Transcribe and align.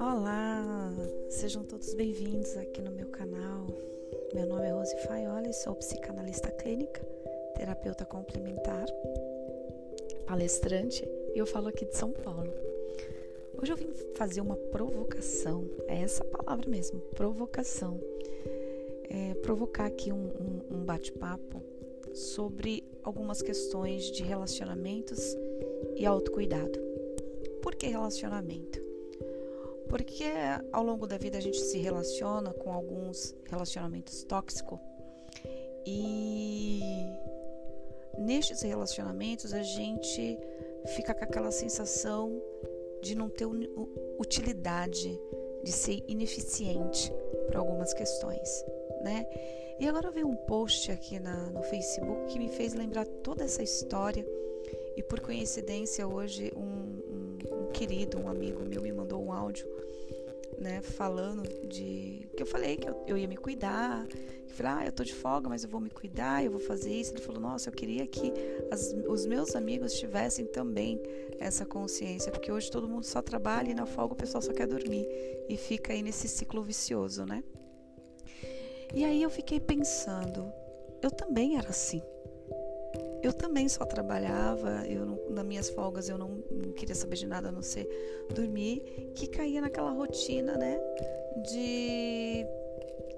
Olá, 0.00 0.92
sejam 1.30 1.62
todos 1.62 1.94
bem-vindos 1.94 2.56
aqui 2.56 2.82
no 2.82 2.90
meu 2.90 3.06
canal. 3.10 3.68
Meu 4.34 4.46
nome 4.46 4.66
é 4.66 4.72
Rose 4.72 4.96
Faioli, 5.06 5.52
sou 5.52 5.76
psicanalista 5.76 6.50
clínica, 6.50 7.00
terapeuta 7.54 8.04
complementar, 8.04 8.86
palestrante 10.26 11.08
e 11.32 11.38
eu 11.38 11.46
falo 11.46 11.68
aqui 11.68 11.84
de 11.84 11.96
São 11.96 12.10
Paulo. 12.10 12.52
Hoje 13.62 13.72
eu 13.72 13.76
vim 13.76 13.92
fazer 14.16 14.40
uma 14.40 14.56
provocação, 14.56 15.64
é 15.86 16.02
essa 16.02 16.24
palavra 16.24 16.68
mesmo, 16.68 16.98
provocação. 17.14 18.00
É, 19.08 19.34
provocar 19.34 19.86
aqui 19.86 20.10
um, 20.10 20.26
um, 20.26 20.78
um 20.78 20.84
bate-papo 20.84 21.62
sobre 22.12 22.84
algumas 23.02 23.42
questões 23.42 24.10
de 24.10 24.22
relacionamentos 24.22 25.36
e 25.96 26.04
autocuidado. 26.06 26.78
Por 27.62 27.74
que 27.74 27.86
relacionamento? 27.86 28.82
Porque 29.88 30.24
ao 30.72 30.82
longo 30.82 31.06
da 31.06 31.18
vida 31.18 31.38
a 31.38 31.40
gente 31.40 31.60
se 31.60 31.78
relaciona 31.78 32.52
com 32.52 32.72
alguns 32.72 33.34
relacionamentos 33.48 34.24
tóxicos 34.24 34.78
e 35.86 36.80
nestes 38.18 38.62
relacionamentos 38.62 39.52
a 39.52 39.62
gente 39.62 40.38
fica 40.96 41.14
com 41.14 41.24
aquela 41.24 41.50
sensação 41.50 42.40
de 43.02 43.14
não 43.14 43.28
ter 43.28 43.46
utilidade, 44.18 45.20
de 45.62 45.72
ser 45.72 46.02
ineficiente 46.08 47.12
para 47.46 47.60
algumas 47.60 47.92
questões, 47.92 48.64
né? 49.02 49.26
E 49.78 49.88
agora 49.88 50.10
veio 50.10 50.28
um 50.28 50.36
post 50.36 50.90
aqui 50.90 51.18
na, 51.18 51.50
no 51.50 51.62
Facebook 51.62 52.32
que 52.32 52.38
me 52.38 52.48
fez 52.48 52.74
lembrar 52.74 53.06
toda 53.06 53.44
essa 53.44 53.62
história 53.62 54.26
e 54.96 55.02
por 55.02 55.20
coincidência 55.20 56.06
hoje 56.06 56.52
um, 56.56 56.60
um, 56.62 57.38
um 57.52 57.72
querido, 57.72 58.18
um 58.18 58.28
amigo 58.28 58.64
meu 58.64 58.80
me 58.82 58.92
mandou 58.92 59.22
um 59.24 59.32
áudio 59.32 59.66
né, 60.58 60.80
falando 60.82 61.42
de 61.68 62.28
que 62.36 62.42
eu 62.42 62.46
falei 62.46 62.76
que 62.76 62.88
eu, 62.88 63.04
eu 63.06 63.18
ia 63.18 63.28
me 63.28 63.36
cuidar, 63.36 64.06
que 64.06 64.52
eu 64.52 64.56
falei, 64.56 64.72
ah, 64.72 64.86
eu 64.86 64.92
tô 64.92 65.04
de 65.04 65.14
folga, 65.14 65.48
mas 65.48 65.64
eu 65.64 65.68
vou 65.68 65.80
me 65.80 65.90
cuidar, 65.90 66.44
eu 66.44 66.50
vou 66.50 66.60
fazer 66.60 66.92
isso. 66.92 67.12
Ele 67.12 67.20
falou, 67.20 67.40
nossa, 67.40 67.68
eu 67.68 67.72
queria 67.72 68.06
que 68.06 68.32
as, 68.70 68.94
os 69.08 69.26
meus 69.26 69.54
amigos 69.54 69.94
tivessem 69.94 70.46
também 70.46 71.00
essa 71.38 71.64
consciência, 71.64 72.30
porque 72.30 72.50
hoje 72.50 72.70
todo 72.70 72.88
mundo 72.88 73.04
só 73.04 73.20
trabalha 73.20 73.70
e 73.70 73.74
na 73.74 73.86
folga 73.86 74.14
o 74.14 74.16
pessoal 74.16 74.42
só 74.42 74.52
quer 74.52 74.66
dormir 74.66 75.06
e 75.48 75.56
fica 75.56 75.92
aí 75.92 76.02
nesse 76.02 76.28
ciclo 76.28 76.62
vicioso, 76.62 77.24
né? 77.24 77.42
E 78.94 79.04
aí 79.04 79.22
eu 79.22 79.30
fiquei 79.30 79.58
pensando, 79.58 80.52
eu 81.02 81.10
também 81.10 81.58
era 81.58 81.68
assim. 81.68 82.00
Eu 83.22 83.32
também 83.32 83.68
só 83.68 83.84
trabalhava, 83.84 84.86
eu 84.86 85.04
não, 85.04 85.18
nas 85.30 85.44
minhas 85.44 85.70
folgas 85.70 86.08
eu 86.08 86.16
não, 86.16 86.44
não, 86.48 86.72
queria 86.72 86.94
saber 86.94 87.16
de 87.16 87.26
nada 87.26 87.48
a 87.48 87.52
não 87.52 87.62
ser 87.62 87.88
dormir, 88.32 89.10
que 89.14 89.26
caía 89.26 89.60
naquela 89.60 89.90
rotina, 89.90 90.56
né, 90.56 90.78
de 91.50 92.46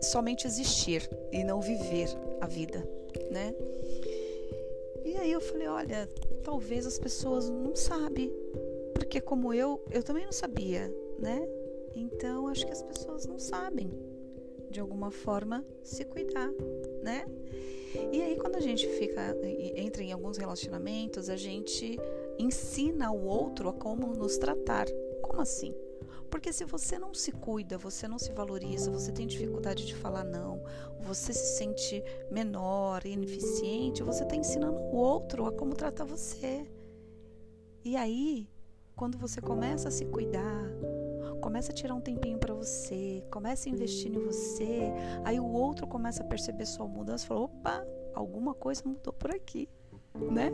somente 0.00 0.46
existir 0.46 1.08
e 1.32 1.42
não 1.42 1.60
viver 1.60 2.08
a 2.40 2.46
vida, 2.46 2.86
né? 3.30 3.54
E 5.04 5.16
aí 5.16 5.32
eu 5.32 5.40
falei, 5.40 5.66
olha, 5.66 6.08
talvez 6.44 6.86
as 6.86 6.98
pessoas 6.98 7.50
não 7.50 7.74
sabem, 7.74 8.32
porque 8.94 9.20
como 9.20 9.52
eu, 9.52 9.82
eu 9.90 10.02
também 10.02 10.24
não 10.24 10.32
sabia, 10.32 10.94
né? 11.18 11.48
Então 11.96 12.46
acho 12.46 12.64
que 12.64 12.72
as 12.72 12.82
pessoas 12.82 13.26
não 13.26 13.38
sabem 13.38 14.13
de 14.74 14.80
alguma 14.80 15.08
forma 15.12 15.64
se 15.84 16.04
cuidar, 16.04 16.50
né? 17.00 17.24
E 18.12 18.20
aí 18.20 18.36
quando 18.36 18.56
a 18.56 18.60
gente 18.60 18.88
fica 18.98 19.36
entra 19.76 20.02
em 20.02 20.10
alguns 20.10 20.36
relacionamentos, 20.36 21.30
a 21.30 21.36
gente 21.36 21.96
ensina 22.36 23.12
o 23.12 23.24
outro 23.24 23.68
a 23.68 23.72
como 23.72 24.08
nos 24.08 24.36
tratar. 24.36 24.86
Como 25.22 25.40
assim? 25.40 25.72
Porque 26.28 26.52
se 26.52 26.64
você 26.64 26.98
não 26.98 27.14
se 27.14 27.30
cuida, 27.30 27.78
você 27.78 28.08
não 28.08 28.18
se 28.18 28.32
valoriza, 28.32 28.90
você 28.90 29.12
tem 29.12 29.28
dificuldade 29.28 29.86
de 29.86 29.94
falar 29.94 30.24
não, 30.24 30.60
você 31.00 31.32
se 31.32 31.56
sente 31.56 32.02
menor, 32.28 33.06
ineficiente, 33.06 34.02
você 34.02 34.24
está 34.24 34.34
ensinando 34.34 34.76
o 34.76 34.96
outro 34.96 35.46
a 35.46 35.52
como 35.52 35.76
tratar 35.76 36.04
você. 36.04 36.66
E 37.84 37.94
aí, 37.94 38.48
quando 38.96 39.16
você 39.16 39.40
começa 39.40 39.86
a 39.86 39.92
se 39.92 40.04
cuidar, 40.06 40.64
começa 41.44 41.72
a 41.72 41.74
tirar 41.74 41.94
um 41.94 42.00
tempinho 42.00 42.38
para 42.38 42.54
você, 42.54 43.22
começa 43.30 43.68
a 43.68 43.72
investir 43.72 44.10
em 44.10 44.18
você, 44.18 44.90
aí 45.26 45.38
o 45.38 45.44
outro 45.44 45.86
começa 45.86 46.22
a 46.22 46.26
perceber 46.26 46.64
sua 46.64 46.88
mudança, 46.88 47.26
fala, 47.26 47.40
opa, 47.40 47.86
alguma 48.14 48.54
coisa 48.54 48.82
mudou 48.82 49.12
por 49.12 49.30
aqui, 49.30 49.68
né? 50.32 50.50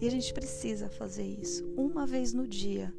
E 0.00 0.06
a 0.06 0.10
gente 0.10 0.32
precisa 0.32 0.88
fazer 0.88 1.24
isso 1.24 1.66
uma 1.76 2.06
vez 2.06 2.32
no 2.32 2.46
dia. 2.46 2.94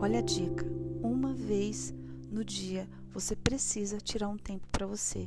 Olha 0.00 0.20
a 0.20 0.22
dica, 0.22 0.64
uma 1.02 1.34
vez 1.34 1.92
no 2.30 2.42
dia 2.42 2.88
você 3.12 3.36
precisa 3.36 3.98
tirar 3.98 4.28
um 4.28 4.36
tempo 4.36 4.66
para 4.72 4.86
você. 4.86 5.26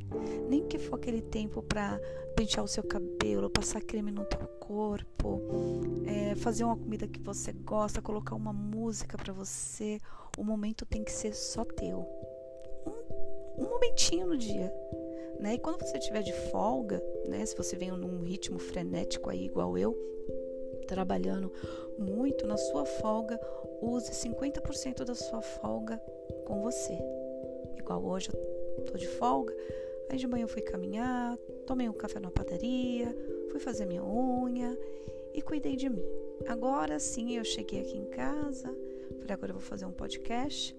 Nem 0.50 0.68
que 0.68 0.80
for 0.80 0.96
aquele 0.96 1.22
tempo 1.22 1.62
para 1.62 2.00
pentear 2.36 2.64
o 2.64 2.68
seu 2.68 2.84
cabelo, 2.84 3.50
passar 3.50 3.82
creme 3.82 4.12
no 4.12 4.26
teu 4.26 4.48
corpo, 4.60 5.42
é, 6.06 6.36
fazer 6.36 6.64
uma 6.64 6.76
comida 6.76 7.08
que 7.08 7.20
você 7.20 7.54
gosta, 7.54 8.02
colocar 8.02 8.36
uma 8.36 8.52
música 8.52 9.18
para 9.18 9.32
você. 9.32 10.00
O 10.38 10.44
momento 10.44 10.86
tem 10.86 11.04
que 11.04 11.12
ser 11.12 11.34
só 11.34 11.64
teu. 11.64 12.00
Um, 12.86 13.64
um 13.64 13.70
momentinho 13.70 14.28
no 14.28 14.38
dia. 14.38 14.74
Né? 15.40 15.56
E 15.56 15.60
quando 15.60 15.82
você 15.82 15.98
estiver 15.98 16.24
de 16.24 16.34
folga, 16.50 17.02
né? 17.28 17.46
se 17.46 17.56
você 17.56 17.76
vem 17.76 17.92
num 17.92 18.24
ritmo 18.24 18.58
frenético 18.58 19.30
aí, 19.30 19.46
igual 19.46 19.78
eu, 19.78 19.94
trabalhando 20.88 21.52
muito 21.98 22.48
na 22.48 22.58
sua 22.58 22.86
folga, 22.86 23.40
use 23.82 24.12
50% 24.12 25.04
da 25.04 25.16
sua 25.16 25.42
folga 25.42 25.98
com 26.46 26.62
você. 26.62 26.98
Igual 27.78 28.04
hoje 28.06 28.30
eu 28.30 28.86
tô 28.86 28.98
de 28.98 29.08
folga, 29.08 29.56
aí 30.10 30.18
de 30.18 30.28
manhã 30.28 30.44
eu 30.44 30.48
fui 30.48 30.62
caminhar, 30.62 31.38
tomei 31.66 31.88
um 31.90 31.94
café 31.94 32.20
na 32.20 32.32
padaria, 32.32 33.16
fui 33.50 33.60
fazer 33.60 33.86
minha 33.86 34.04
unha 34.04 34.78
e 35.34 35.42
cuidei 35.42 35.76
de 35.76 35.90
mim. 35.90 36.06
Agora 36.48 37.00
sim 37.00 37.36
eu 37.36 37.44
cheguei 37.44 37.82
aqui 37.82 37.98
em 37.98 38.06
casa, 38.06 38.68
falei 39.20 39.34
agora 39.34 39.52
eu 39.52 39.56
vou 39.56 39.64
fazer 39.64 39.86
um 39.86 39.92
podcast, 39.92 40.76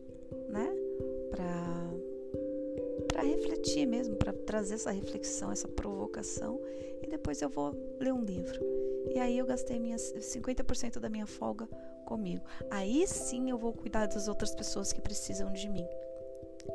né? 0.48 0.68
Pra 1.30 1.86
para 3.16 3.22
refletir 3.22 3.86
mesmo, 3.86 4.14
para 4.16 4.30
trazer 4.30 4.74
essa 4.74 4.90
reflexão, 4.90 5.50
essa 5.50 5.66
provocação, 5.66 6.60
e 7.02 7.06
depois 7.06 7.40
eu 7.40 7.48
vou 7.48 7.74
ler 7.98 8.12
um 8.12 8.22
livro. 8.22 8.60
E 9.10 9.18
aí 9.18 9.38
eu 9.38 9.46
gastei 9.46 9.78
minhas 9.78 10.12
50% 10.12 10.98
da 10.98 11.08
minha 11.08 11.26
folga 11.26 11.66
comigo. 12.04 12.44
Aí 12.70 13.06
sim 13.06 13.48
eu 13.48 13.56
vou 13.56 13.72
cuidar 13.72 14.06
das 14.06 14.28
outras 14.28 14.54
pessoas 14.54 14.92
que 14.92 15.00
precisam 15.00 15.50
de 15.52 15.66
mim. 15.68 15.86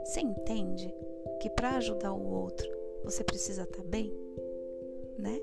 Você 0.03 0.21
entende 0.21 0.93
que 1.39 1.49
para 1.49 1.77
ajudar 1.77 2.13
o 2.13 2.33
outro 2.33 2.69
você 3.03 3.23
precisa 3.23 3.63
estar 3.63 3.77
tá 3.77 3.83
bem, 3.83 4.13
né? 5.17 5.39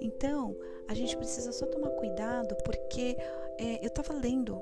Então 0.00 0.56
a 0.86 0.94
gente 0.94 1.16
precisa 1.16 1.52
só 1.52 1.66
tomar 1.66 1.90
cuidado 1.90 2.56
porque 2.64 3.16
é, 3.58 3.82
eu 3.82 3.88
estava 3.88 4.14
lendo 4.14 4.60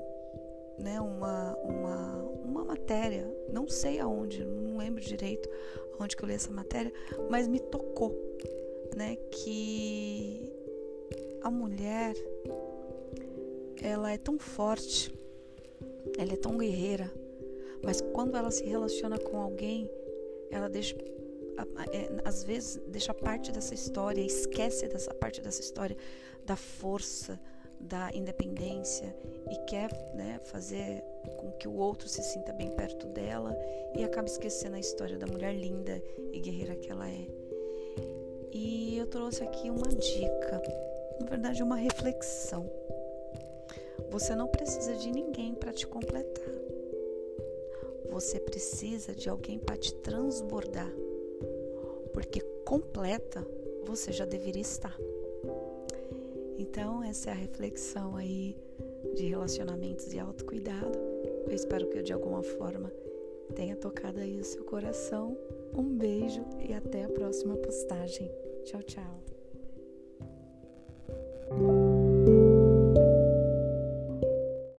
né, 0.77 0.99
uma, 0.99 1.55
uma, 1.57 2.23
uma 2.43 2.63
matéria, 2.65 3.27
não 3.51 3.67
sei 3.67 3.99
aonde, 3.99 4.43
não 4.43 4.77
lembro 4.77 5.01
direito 5.01 5.49
aonde 5.99 6.15
que 6.15 6.23
eu 6.23 6.27
li 6.27 6.35
essa 6.35 6.51
matéria, 6.51 6.93
mas 7.29 7.47
me 7.47 7.59
tocou, 7.59 8.15
né, 8.95 9.15
que 9.31 10.53
a 11.41 11.49
mulher 11.49 12.15
ela 13.81 14.11
é 14.11 14.17
tão 14.17 14.37
forte, 14.37 15.11
ela 16.17 16.33
é 16.33 16.35
tão 16.35 16.57
guerreira, 16.57 17.11
mas 17.83 18.01
quando 18.01 18.35
ela 18.35 18.51
se 18.51 18.63
relaciona 18.65 19.17
com 19.17 19.39
alguém, 19.39 19.89
ela 20.49 20.69
deixa 20.69 20.95
é, 21.91 22.09
às 22.23 22.43
vezes 22.43 22.79
deixa 22.87 23.13
parte 23.13 23.51
dessa 23.51 23.73
história, 23.73 24.21
esquece 24.21 24.87
dessa 24.87 25.13
parte 25.13 25.41
dessa 25.41 25.61
história 25.61 25.97
da 26.45 26.55
força, 26.55 27.39
da 27.79 28.11
independência 28.13 29.15
e 29.49 29.55
quer 29.65 29.91
né, 30.13 30.39
fazer 30.45 31.03
com 31.37 31.51
que 31.51 31.67
o 31.67 31.75
outro 31.75 32.07
se 32.07 32.23
sinta 32.23 32.53
bem 32.53 32.69
perto 32.71 33.07
dela 33.07 33.55
e 33.95 34.03
acaba 34.03 34.27
esquecendo 34.27 34.75
a 34.75 34.79
história 34.79 35.17
da 35.17 35.27
mulher 35.27 35.53
linda 35.53 36.01
e 36.31 36.39
guerreira 36.39 36.75
que 36.75 36.91
ela 36.91 37.09
é. 37.09 37.27
E 38.51 38.97
eu 38.97 39.07
trouxe 39.07 39.43
aqui 39.43 39.69
uma 39.69 39.89
dica, 39.89 40.61
na 41.19 41.25
verdade, 41.27 41.61
uma 41.61 41.75
reflexão. 41.75 42.69
Você 44.09 44.35
não 44.35 44.47
precisa 44.47 44.95
de 44.95 45.11
ninguém 45.11 45.53
para 45.53 45.73
te 45.73 45.85
completar 45.85 46.56
você 48.19 48.39
precisa 48.39 49.13
de 49.13 49.29
alguém 49.29 49.59
para 49.59 49.77
te 49.77 49.93
transbordar, 49.93 50.91
porque 52.11 52.41
completa 52.65 53.45
você 53.85 54.11
já 54.11 54.25
deveria 54.25 54.63
estar. 54.63 54.97
Então, 56.57 57.03
essa 57.03 57.29
é 57.29 57.33
a 57.33 57.35
reflexão 57.35 58.15
aí 58.15 58.57
de 59.13 59.27
relacionamentos 59.27 60.11
e 60.13 60.19
autocuidado. 60.19 60.97
Eu 61.45 61.53
espero 61.53 61.87
que 61.89 61.99
eu 61.99 62.03
de 62.03 62.11
alguma 62.11 62.41
forma 62.41 62.91
tenha 63.53 63.75
tocado 63.75 64.19
aí 64.19 64.39
o 64.39 64.43
seu 64.43 64.63
coração. 64.63 65.37
Um 65.75 65.83
beijo 65.83 66.43
e 66.67 66.73
até 66.73 67.03
a 67.03 67.09
próxima 67.09 67.55
postagem. 67.55 68.31
Tchau, 68.63 68.81
tchau. 68.81 69.23